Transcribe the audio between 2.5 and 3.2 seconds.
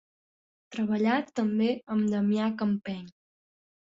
Campeny.